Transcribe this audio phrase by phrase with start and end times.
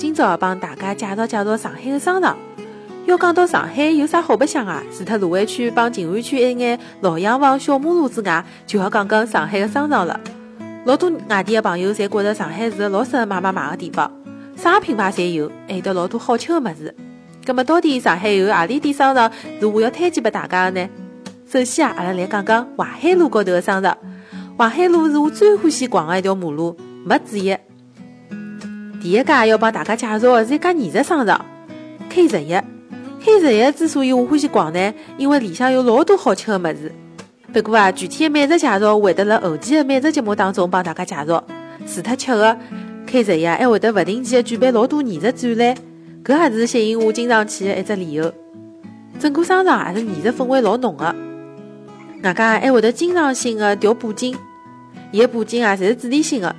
[0.00, 2.34] 今朝帮大家介绍介绍上海的商场。
[3.04, 4.82] 要讲到上海有啥好白相啊？
[4.90, 10.18] 除脱卢湾区帮静安区一眼老洋房、小马路之外，就要讲讲上海的商场了。
[10.86, 14.10] 老多外地的朋友侪觉着上海是个老适合买买买的地方，
[14.56, 16.96] 啥品牌侪有，还有得老多好吃的物事。
[17.44, 19.30] 葛么到底上海有何里点商场
[19.60, 20.88] 是我要推荐拨大家的呢？
[21.46, 23.94] 首先啊，阿拉来讲讲淮海路高头的商场。
[24.56, 26.74] 淮海路是我最欢喜逛的一条马路，
[27.04, 27.54] 没之一。
[29.00, 31.42] 第一家要帮大家介绍的是一家艺术商场
[32.10, 32.54] ，K 十一。
[33.22, 36.92] K 十一之所以我欢喜逛呢，因为里向有老多好吃的物事。
[37.52, 41.42] 不过啊，具体的美食介绍会得辣后期的美食节目当中帮大家介绍。
[41.86, 42.58] 除脱吃的
[43.06, 45.76] ，K 十一还会得不定期的举办老多艺术展览，
[46.22, 48.32] 搿也是吸引我经常去的一只理由。
[49.18, 51.14] 整个商场也是艺术氛围老浓的，
[52.22, 54.36] 外加还会得经常性的调布景，
[55.10, 56.54] 伊的布景啊，侪是主题性的，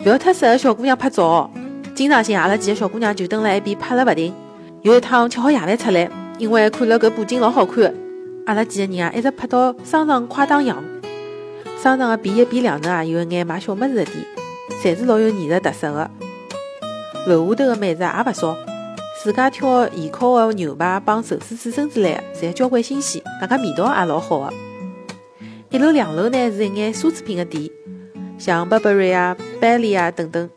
[0.00, 1.50] 勿要太适合小姑娘拍照。
[1.94, 4.32] 经常性阿拉几个小姑娘就蹲辣一边拍了勿停。
[4.80, 7.94] 有一趟吃好夜饭出来，因为看了搿布景老好看，
[8.46, 10.74] 阿拉几个人啊一直拍到商场快打烊。
[11.76, 14.24] 商场的 B 一 B 两头啊有一眼卖小么子的店，
[14.82, 16.10] 侪是老有艺术特色的。
[17.26, 18.56] 楼下头的美食也勿少，
[19.22, 24.54] 自家挑现烤的牛排帮寿司刺身之类的，侪交关新鲜，外加味道也老好的。
[25.68, 27.68] 一楼两楼呢是一眼奢侈品的店，
[28.40, 30.48] 像 Burberry 啊、Belly 啊等等。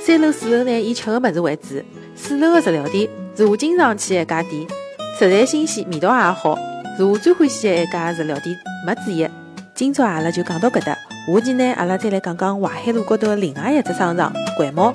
[0.00, 1.80] 三楼四楼呢以吃的物事为主，
[2.16, 3.08] 四楼的日料店。
[3.36, 4.66] 是我经常去的一家店，
[5.16, 6.58] 食材新鲜，味道也好，
[6.96, 9.28] 是我最欢喜的一家日料店，没之一。
[9.76, 10.92] 今朝阿拉就讲到搿搭，
[11.32, 14.92] 下期呢，阿拉再来讲讲淮海路高头的另外一只商场——环贸。